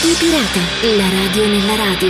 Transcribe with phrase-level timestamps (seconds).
[0.00, 2.08] Radio Pirata, la radio nella radio.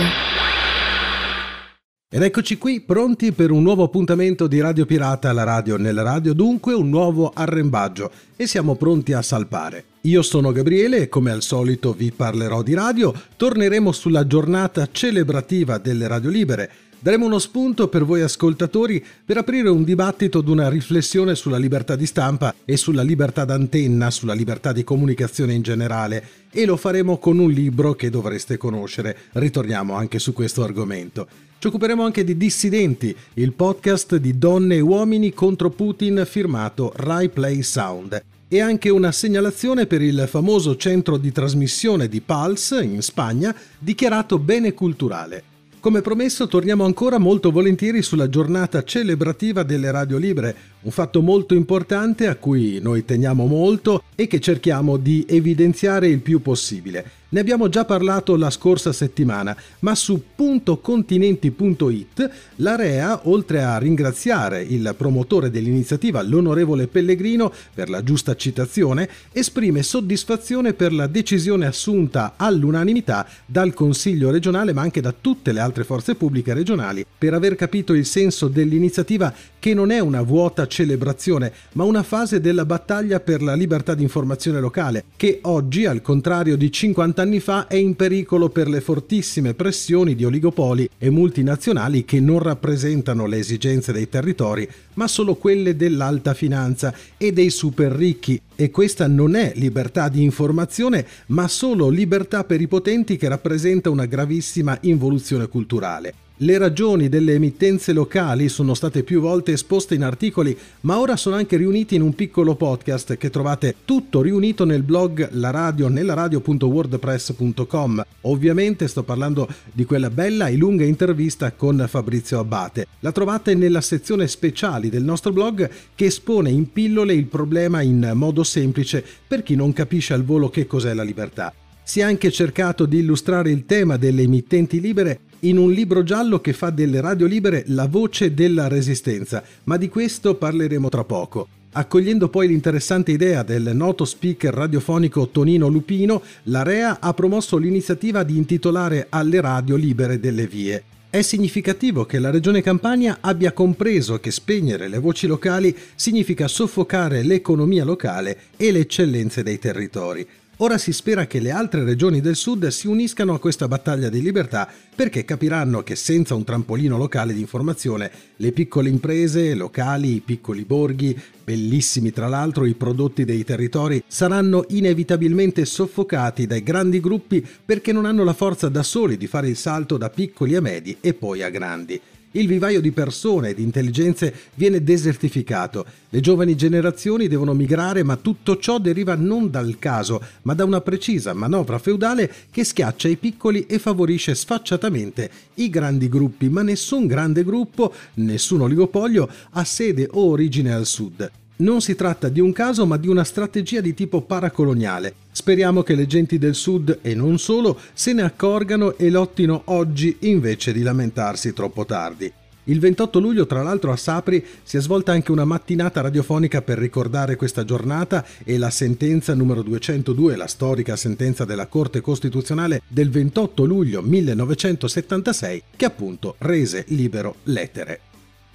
[2.09, 6.31] Ed eccoci qui pronti per un nuovo appuntamento di Radio Pirata, la radio nella radio,
[6.31, 9.83] dunque un nuovo arrembaggio e siamo pronti a salpare.
[10.03, 15.77] Io sono Gabriele e come al solito vi parlerò di radio, torneremo sulla giornata celebrativa
[15.77, 16.71] delle radio libere
[17.03, 21.95] Daremo uno spunto per voi ascoltatori per aprire un dibattito ed una riflessione sulla libertà
[21.95, 27.17] di stampa e sulla libertà d'antenna, sulla libertà di comunicazione in generale e lo faremo
[27.17, 29.17] con un libro che dovreste conoscere.
[29.31, 31.27] Ritorniamo anche su questo argomento.
[31.57, 37.29] Ci occuperemo anche di Dissidenti, il podcast di donne e uomini contro Putin firmato Rai
[37.29, 43.01] Play Sound e anche una segnalazione per il famoso centro di trasmissione di Pulse in
[43.01, 45.49] Spagna dichiarato bene culturale.
[45.81, 51.53] Come promesso torniamo ancora molto volentieri sulla giornata celebrativa delle radio libere, un fatto molto
[51.53, 57.19] importante a cui noi teniamo molto e che cerchiamo di evidenziare il più possibile.
[57.31, 64.93] Ne abbiamo già parlato la scorsa settimana, ma su puntocontinenti.it l'AREA, oltre a ringraziare il
[64.97, 73.25] promotore dell'iniziativa, l'onorevole Pellegrino, per la giusta citazione, esprime soddisfazione per la decisione assunta all'unanimità
[73.45, 77.93] dal Consiglio regionale, ma anche da tutte le altre forze pubbliche regionali, per aver capito
[77.93, 83.43] il senso dell'iniziativa che non è una vuota celebrazione, ma una fase della battaglia per
[83.43, 87.95] la libertà di informazione locale, che oggi, al contrario di 50 anni fa è in
[87.95, 94.07] pericolo per le fortissime pressioni di oligopoli e multinazionali che non rappresentano le esigenze dei
[94.07, 98.41] territori, ma solo quelle dell'alta finanza e dei super ricchi.
[98.55, 103.89] E questa non è libertà di informazione, ma solo libertà per i potenti che rappresenta
[103.89, 106.29] una gravissima involuzione culturale.
[106.43, 111.35] Le ragioni delle emittenze locali sono state più volte esposte in articoli, ma ora sono
[111.35, 116.15] anche riuniti in un piccolo podcast che trovate tutto riunito nel blog la radio nella
[116.15, 118.03] radio.wordpress.com.
[118.21, 122.87] Ovviamente sto parlando di quella bella e lunga intervista con Fabrizio Abbate.
[123.01, 128.13] La trovate nella sezione speciali del nostro blog che espone in pillole il problema in
[128.15, 131.53] modo semplice per chi non capisce al volo che cos'è la libertà.
[131.83, 136.39] Si è anche cercato di illustrare il tema delle emittenti libere in un libro giallo
[136.41, 141.47] che fa delle radio libere la voce della resistenza, ma di questo parleremo tra poco.
[141.73, 148.35] Accogliendo poi l'interessante idea del noto speaker radiofonico Tonino Lupino, l'AREA ha promosso l'iniziativa di
[148.35, 150.83] intitolare alle radio libere delle vie.
[151.09, 157.23] È significativo che la Regione Campania abbia compreso che spegnere le voci locali significa soffocare
[157.23, 160.25] l'economia locale e le eccellenze dei territori.
[160.57, 164.21] Ora si spera che le altre regioni del sud si uniscano a questa battaglia di
[164.21, 170.19] libertà perché capiranno che senza un trampolino locale di informazione le piccole imprese locali, i
[170.19, 177.43] piccoli borghi, bellissimi tra l'altro i prodotti dei territori, saranno inevitabilmente soffocati dai grandi gruppi
[177.65, 180.97] perché non hanno la forza da soli di fare il salto da piccoli a medi
[181.01, 181.99] e poi a grandi.
[182.33, 185.85] Il vivaio di persone e di intelligenze viene desertificato.
[186.09, 190.79] Le giovani generazioni devono migrare, ma tutto ciò deriva non dal caso, ma da una
[190.79, 197.05] precisa manovra feudale che schiaccia i piccoli e favorisce sfacciatamente i grandi gruppi, ma nessun
[197.05, 201.31] grande gruppo, nessun oligopolio ha sede o origine al sud.
[201.61, 205.13] Non si tratta di un caso ma di una strategia di tipo paracoloniale.
[205.31, 210.17] Speriamo che le genti del sud e non solo se ne accorgano e lottino oggi
[210.21, 212.33] invece di lamentarsi troppo tardi.
[212.65, 216.79] Il 28 luglio, tra l'altro, a Sapri si è svolta anche una mattinata radiofonica per
[216.79, 223.11] ricordare questa giornata e la sentenza numero 202, la storica sentenza della Corte Costituzionale del
[223.11, 228.10] 28 luglio 1976, che appunto rese libero l'etere.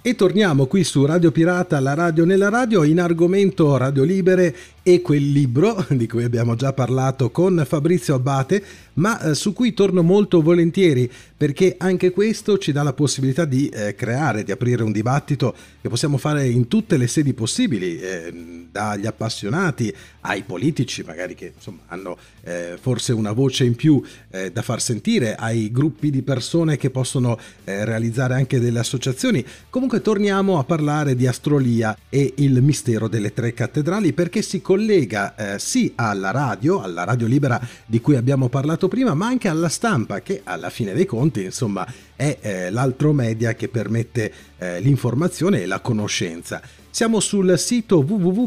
[0.07, 4.55] E torniamo qui su Radio Pirata, la radio nella radio, in argomento Radio Libere
[4.89, 8.63] e quel libro di cui abbiamo già parlato con Fabrizio Abbate,
[8.95, 13.69] ma eh, su cui torno molto volentieri perché anche questo ci dà la possibilità di
[13.69, 18.33] eh, creare, di aprire un dibattito che possiamo fare in tutte le sedi possibili, eh,
[18.71, 24.53] dagli appassionati ai politici, magari che insomma, hanno eh, forse una voce in più eh,
[24.53, 29.45] da far sentire, ai gruppi di persone che possono eh, realizzare anche delle associazioni.
[29.69, 34.76] Comunque torniamo a parlare di astrolia e il mistero delle tre cattedrali perché si collega
[35.37, 39.69] eh, sì alla radio, alla radio libera di cui abbiamo parlato prima, ma anche alla
[39.69, 45.63] stampa che alla fine dei conti insomma è eh, l'altro media che permette eh, l'informazione
[45.63, 46.61] e la conoscenza.
[46.97, 48.45] Siamo sul sito www.romait.it,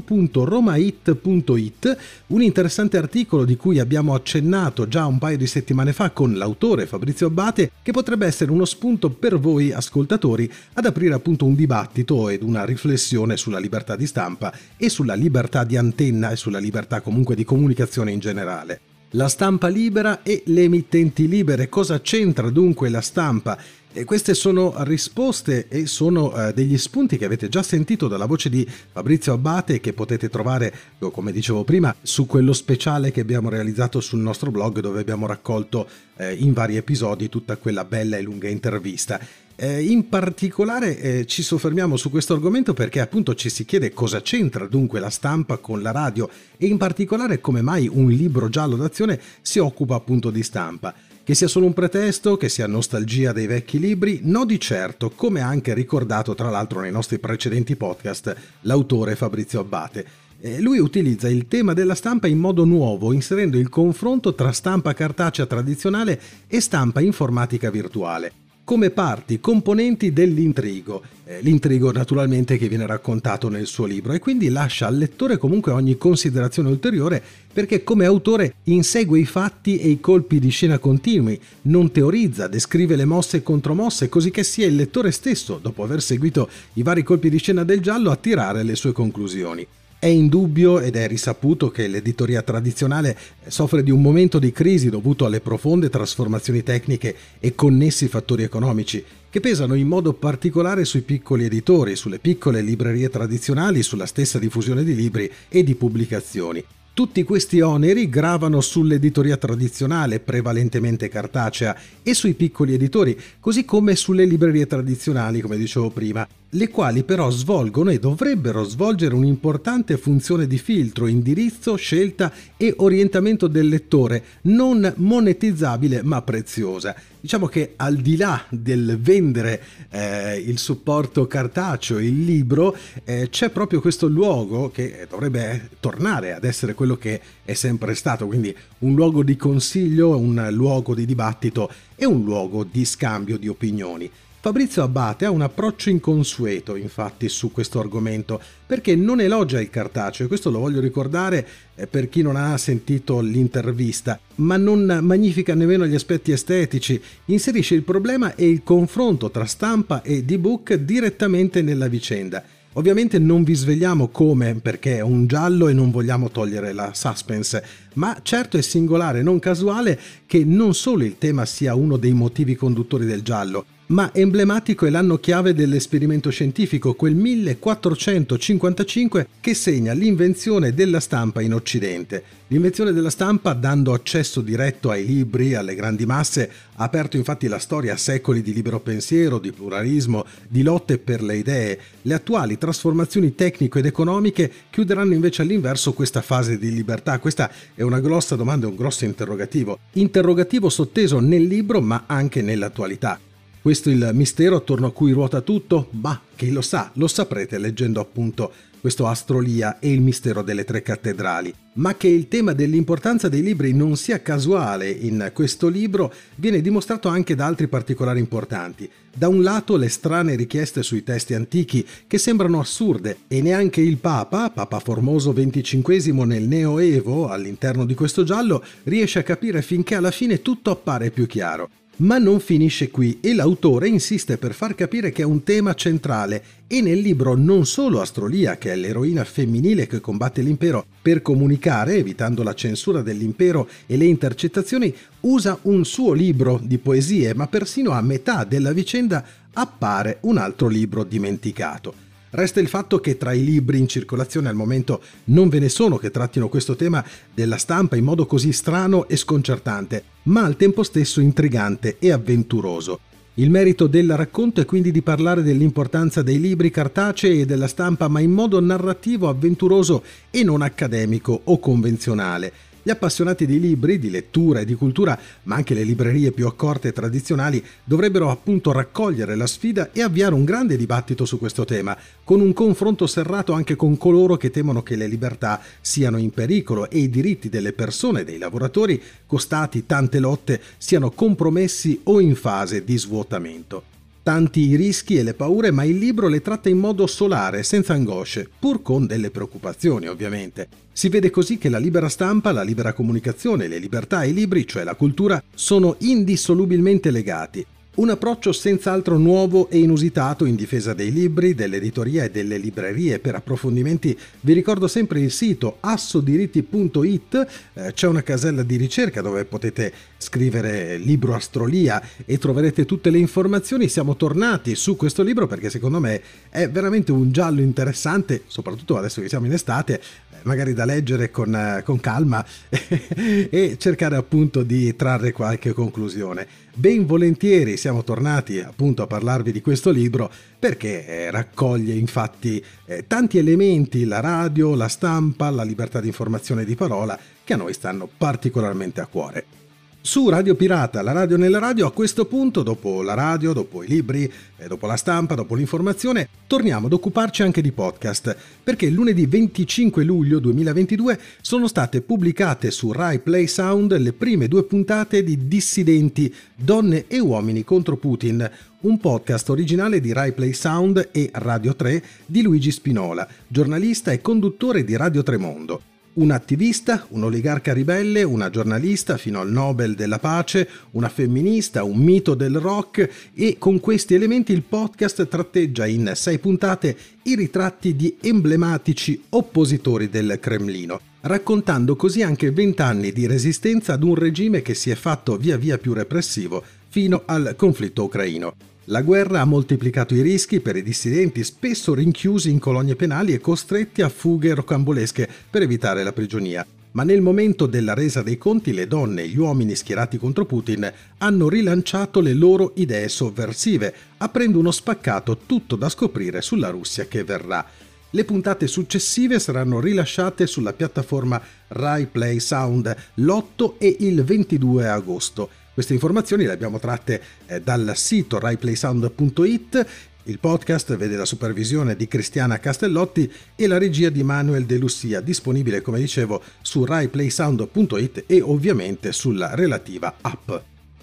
[2.30, 6.88] un interessante articolo di cui abbiamo accennato già un paio di settimane fa con l'autore
[6.88, 12.28] Fabrizio Abbate, che potrebbe essere uno spunto per voi ascoltatori ad aprire appunto un dibattito
[12.28, 17.02] ed una riflessione sulla libertà di stampa e sulla libertà di antenna e sulla libertà
[17.02, 18.80] comunque di comunicazione in generale.
[19.14, 21.68] La stampa libera e le emittenti libere.
[21.68, 23.58] Cosa c'entra dunque la stampa?
[23.92, 28.48] E queste sono risposte e sono eh, degli spunti che avete già sentito dalla voce
[28.48, 30.72] di Fabrizio Abbate che potete trovare,
[31.12, 35.88] come dicevo prima, su quello speciale che abbiamo realizzato sul nostro blog dove abbiamo raccolto
[36.18, 39.20] eh, in vari episodi tutta quella bella e lunga intervista.
[39.56, 44.68] Eh, in particolare ci soffermiamo su questo argomento perché appunto ci si chiede cosa c'entra
[44.68, 49.20] dunque la stampa con la radio e in particolare come mai un libro giallo d'azione
[49.42, 50.94] si occupa appunto di stampa.
[51.30, 55.42] Che sia solo un pretesto, che sia nostalgia dei vecchi libri, no di certo, come
[55.42, 60.06] anche ricordato tra l'altro nei nostri precedenti podcast l'autore Fabrizio Abbate.
[60.40, 64.96] Eh, lui utilizza il tema della stampa in modo nuovo, inserendo il confronto tra stampa
[64.96, 68.39] cartacea tradizionale e stampa informatica virtuale
[68.70, 71.02] come parti, componenti dell'intrigo.
[71.26, 75.72] Eh, l'intrigo naturalmente che viene raccontato nel suo libro e quindi lascia al lettore comunque
[75.72, 77.20] ogni considerazione ulteriore
[77.52, 82.96] perché come autore insegue i fatti e i colpi di scena continui, non teorizza, descrive
[82.96, 87.02] le mosse e contromosse, così che sia il lettore stesso, dopo aver seguito i vari
[87.02, 89.66] colpi di scena del giallo, a tirare le sue conclusioni.
[90.00, 93.18] È indubbio ed è risaputo che l'editoria tradizionale
[93.48, 99.04] soffre di un momento di crisi dovuto alle profonde trasformazioni tecniche e connessi fattori economici
[99.30, 104.86] che pesano in modo particolare sui piccoli editori, sulle piccole librerie tradizionali, sulla stessa diffusione
[104.86, 106.64] di libri e di pubblicazioni.
[107.00, 111.74] Tutti questi oneri gravano sull'editoria tradizionale, prevalentemente cartacea,
[112.04, 117.30] e sui piccoli editori, così come sulle librerie tradizionali, come dicevo prima, le quali però
[117.30, 124.94] svolgono e dovrebbero svolgere un'importante funzione di filtro, indirizzo, scelta e orientamento del lettore, non
[124.98, 126.94] monetizzabile ma preziosa.
[127.22, 132.74] Diciamo che al di là del vendere eh, il supporto cartaceo, il libro,
[133.04, 138.26] eh, c'è proprio questo luogo che dovrebbe tornare ad essere quello che è sempre stato,
[138.26, 143.50] quindi un luogo di consiglio, un luogo di dibattito e un luogo di scambio di
[143.50, 144.10] opinioni.
[144.42, 150.26] Fabrizio Abbate ha un approccio inconsueto, infatti, su questo argomento, perché non elogia il cartaceo,
[150.26, 151.46] e questo lo voglio ricordare
[151.76, 157.76] eh, per chi non ha sentito l'intervista, ma non magnifica nemmeno gli aspetti estetici, inserisce
[157.76, 162.42] il problema e il confronto tra stampa e d-book direttamente nella vicenda.
[162.74, 167.62] Ovviamente non vi svegliamo come perché è un giallo e non vogliamo togliere la suspense,
[167.96, 172.56] ma certo è singolare, non casuale, che non solo il tema sia uno dei motivi
[172.56, 180.76] conduttori del giallo, ma emblematico è l'anno chiave dell'esperimento scientifico, quel 1455 che segna l'invenzione
[180.76, 182.22] della stampa in Occidente.
[182.48, 187.58] L'invenzione della stampa, dando accesso diretto ai libri, alle grandi masse, ha aperto infatti la
[187.58, 191.80] storia a secoli di libero pensiero, di pluralismo, di lotte per le idee.
[192.04, 197.18] Le attuali trasformazioni tecniche ed economiche chiuderanno invece all'inverso questa fase di libertà.
[197.18, 199.80] Questa è una grossa domanda un grosso interrogativo.
[199.94, 203.20] Interrogativo sotteso nel libro ma anche nell'attualità.
[203.62, 205.88] Questo è il mistero attorno a cui ruota tutto?
[205.92, 210.82] Bah, chi lo sa, lo saprete leggendo appunto questo Astrolia e il mistero delle tre
[210.82, 211.54] cattedrali.
[211.74, 217.10] Ma che il tema dell'importanza dei libri non sia casuale in questo libro viene dimostrato
[217.10, 218.90] anche da altri particolari importanti.
[219.14, 223.98] Da un lato le strane richieste sui testi antichi che sembrano assurde e neanche il
[223.98, 230.12] Papa, Papa Formoso XXV nel Neoevo, all'interno di questo giallo, riesce a capire finché alla
[230.12, 231.70] fine tutto appare più chiaro.
[232.00, 236.42] Ma non finisce qui e l'autore insiste per far capire che è un tema centrale
[236.66, 241.96] e nel libro non solo Astrolia, che è l'eroina femminile che combatte l'impero, per comunicare,
[241.96, 247.92] evitando la censura dell'impero e le intercettazioni, usa un suo libro di poesie, ma persino
[247.92, 252.09] a metà della vicenda appare un altro libro dimenticato.
[252.32, 255.98] Resta il fatto che tra i libri in circolazione al momento non ve ne sono
[255.98, 260.84] che trattino questo tema della stampa in modo così strano e sconcertante, ma al tempo
[260.84, 263.00] stesso intrigante e avventuroso.
[263.36, 268.08] Il merito del racconto è quindi di parlare dell'importanza dei libri cartacei e della stampa,
[268.08, 272.52] ma in modo narrativo, avventuroso e non accademico o convenzionale
[272.90, 276.88] gli appassionati di libri, di lettura e di cultura, ma anche le librerie più accorte
[276.88, 281.96] e tradizionali, dovrebbero appunto raccogliere la sfida e avviare un grande dibattito su questo tema,
[282.24, 286.90] con un confronto serrato anche con coloro che temono che le libertà siano in pericolo
[286.90, 292.34] e i diritti delle persone e dei lavoratori, costati tante lotte, siano compromessi o in
[292.34, 293.89] fase di svuotamento.
[294.22, 297.94] Tanti i rischi e le paure, ma il libro le tratta in modo solare, senza
[297.94, 300.68] angosce, pur con delle preoccupazioni ovviamente.
[300.92, 304.68] Si vede così che la libera stampa, la libera comunicazione, le libertà e i libri,
[304.68, 307.66] cioè la cultura, sono indissolubilmente legati.
[308.00, 313.20] Un approccio senz'altro nuovo e inusitato in difesa dei libri, dell'editoria e delle librerie.
[313.20, 319.44] Per approfondimenti vi ricordo sempre il sito assodiritti.it, eh, c'è una casella di ricerca dove
[319.44, 323.90] potete scrivere libro astrolia e troverete tutte le informazioni.
[323.90, 329.20] Siamo tornati su questo libro perché secondo me è veramente un giallo interessante, soprattutto adesso
[329.20, 334.64] che siamo in estate, eh, magari da leggere con, eh, con calma e cercare appunto
[334.64, 336.68] di trarre qualche conclusione.
[336.80, 343.06] Ben volentieri siamo tornati appunto a parlarvi di questo libro perché eh, raccoglie infatti eh,
[343.08, 347.58] tanti elementi, la radio, la stampa, la libertà di informazione e di parola che a
[347.58, 349.59] noi stanno particolarmente a cuore.
[350.02, 353.88] Su Radio Pirata, la radio nella radio, a questo punto, dopo la radio, dopo i
[353.88, 359.26] libri, eh, dopo la stampa, dopo l'informazione, torniamo ad occuparci anche di podcast, perché lunedì
[359.26, 365.50] 25 luglio 2022 sono state pubblicate su Rai Play Sound le prime due puntate di
[365.50, 368.50] Dissidenti, donne e uomini contro Putin,
[368.82, 374.22] un podcast originale di Rai Play Sound e Radio 3 di Luigi Spinola, giornalista e
[374.22, 375.99] conduttore di Radio Tremondo.
[376.20, 382.00] Un attivista, un oligarca ribelle, una giornalista fino al Nobel della pace, una femminista, un
[382.00, 387.96] mito del rock e con questi elementi il podcast tratteggia in sei puntate i ritratti
[387.96, 394.74] di emblematici oppositori del Cremlino, raccontando così anche vent'anni di resistenza ad un regime che
[394.74, 398.69] si è fatto via via più repressivo fino al conflitto ucraino.
[398.92, 403.40] La guerra ha moltiplicato i rischi per i dissidenti, spesso rinchiusi in colonie penali e
[403.40, 406.66] costretti a fughe rocambolesche per evitare la prigionia.
[406.94, 410.92] Ma nel momento della resa dei conti le donne e gli uomini schierati contro Putin
[411.20, 417.24] hanno rilanciato le loro idee sovversive, aprendo uno spaccato tutto da scoprire sulla Russia che
[417.24, 417.64] verrà.
[418.10, 425.50] Le puntate successive saranno rilasciate sulla piattaforma Rai Play Sound l'8 e il 22 agosto
[425.80, 429.88] queste informazioni le abbiamo tratte eh, dal sito raiplaysound.it
[430.24, 435.22] il podcast vede la supervisione di Cristiana Castellotti e la regia di Manuel De Lucia,
[435.22, 440.52] disponibile come dicevo su raiplaysound.it e ovviamente sulla relativa app.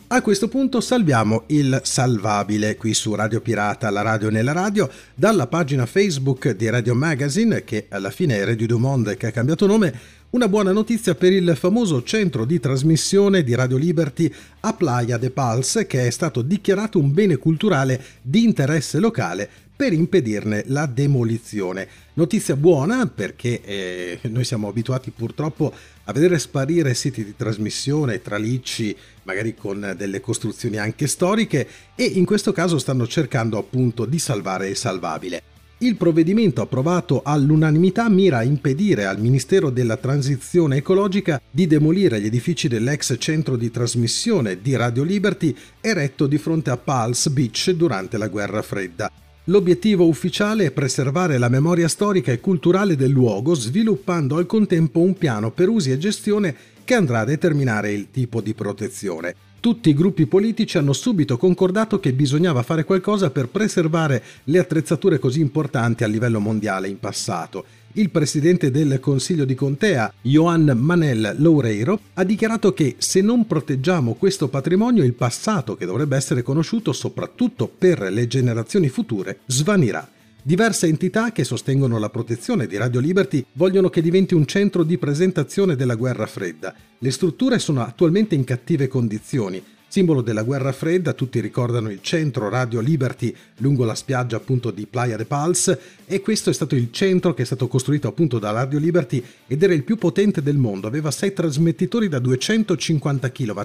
[0.09, 5.47] A questo punto salviamo il salvabile qui su Radio Pirata, la radio nella radio, dalla
[5.49, 9.67] pagina Facebook di Radio Magazine, che alla fine è Radio du Monde che ha cambiato
[9.67, 9.93] nome,
[10.37, 15.31] una buona notizia per il famoso centro di trasmissione di Radio Liberty a Playa de
[15.31, 21.89] Pals che è stato dichiarato un bene culturale di interesse locale per impedirne la demolizione.
[22.13, 25.73] Notizia buona perché eh, noi siamo abituati purtroppo
[26.05, 32.27] a vedere sparire siti di trasmissione, tralicci, magari con delle costruzioni anche storiche e in
[32.27, 35.56] questo caso stanno cercando appunto di salvare il salvabile.
[35.79, 42.25] Il provvedimento approvato all'unanimità mira a impedire al Ministero della Transizione Ecologica di demolire gli
[42.25, 48.17] edifici dell'ex centro di trasmissione di Radio Liberty eretto di fronte a Pulse Beach durante
[48.17, 49.13] la guerra fredda.
[49.45, 55.13] L'obiettivo ufficiale è preservare la memoria storica e culturale del luogo, sviluppando al contempo un
[55.19, 59.46] piano per usi e gestione che andrà a determinare il tipo di protezione.
[59.67, 65.19] Tutti i gruppi politici hanno subito concordato che bisognava fare qualcosa per preservare le attrezzature
[65.19, 67.65] così importanti a livello mondiale in passato.
[67.95, 74.15] Il presidente del Consiglio di Contea, Joan Manel Loureiro, ha dichiarato che se non proteggiamo
[74.15, 80.09] questo patrimonio il passato, che dovrebbe essere conosciuto soprattutto per le generazioni future, svanirà.
[80.47, 84.97] Diverse entità che sostengono la protezione di Radio Liberty vogliono che diventi un centro di
[84.97, 86.73] presentazione della guerra fredda.
[86.99, 92.49] Le strutture sono attualmente in cattive condizioni Simbolo della guerra fredda, tutti ricordano il centro
[92.49, 96.89] Radio Liberty lungo la spiaggia appunto di Playa de Pals e questo è stato il
[96.91, 100.59] centro che è stato costruito appunto da Radio Liberty ed era il più potente del
[100.59, 103.61] mondo, aveva sei trasmettitori da 250 kW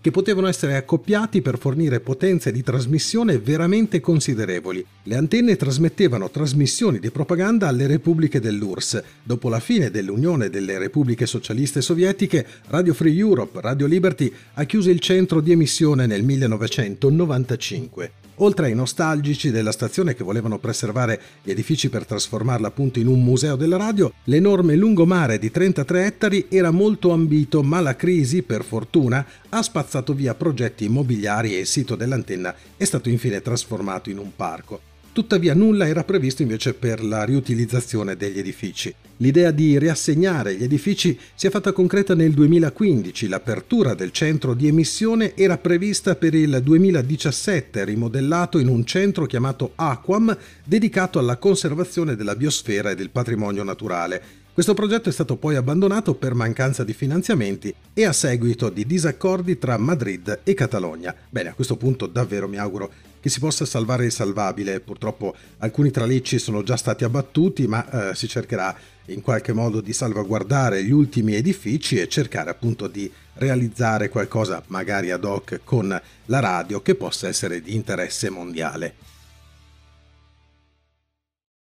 [0.00, 4.84] che potevano essere accoppiati per fornire potenze di trasmissione veramente considerevoli.
[5.04, 9.02] Le antenne trasmettevano trasmissioni di propaganda alle repubbliche dell'URSS.
[9.22, 14.90] Dopo la fine dell'Unione delle Repubbliche Socialiste Sovietiche, Radio Free Europe, Radio Liberty ha chiuso
[14.90, 18.12] il centro di emissione missione nel 1995.
[18.36, 23.22] Oltre ai nostalgici della stazione che volevano preservare gli edifici per trasformarla appunto in un
[23.22, 28.64] museo della radio, l'enorme lungomare di 33 ettari era molto ambito, ma la crisi, per
[28.64, 34.18] fortuna, ha spazzato via progetti immobiliari e il sito dell'antenna è stato infine trasformato in
[34.18, 34.91] un parco.
[35.12, 38.94] Tuttavia nulla era previsto invece per la riutilizzazione degli edifici.
[39.18, 43.28] L'idea di riassegnare gli edifici si è fatta concreta nel 2015.
[43.28, 49.72] L'apertura del centro di emissione era prevista per il 2017, rimodellato in un centro chiamato
[49.74, 54.40] Aquam, dedicato alla conservazione della biosfera e del patrimonio naturale.
[54.54, 59.58] Questo progetto è stato poi abbandonato per mancanza di finanziamenti e a seguito di disaccordi
[59.58, 61.14] tra Madrid e Catalogna.
[61.28, 62.90] Bene, a questo punto davvero mi auguro
[63.22, 64.80] che si possa salvare il salvabile.
[64.80, 68.76] Purtroppo alcuni tralicci sono già stati abbattuti, ma eh, si cercherà
[69.06, 75.12] in qualche modo di salvaguardare gli ultimi edifici e cercare appunto di realizzare qualcosa magari
[75.12, 79.11] ad hoc con la radio che possa essere di interesse mondiale.